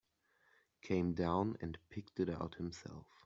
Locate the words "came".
0.81-1.13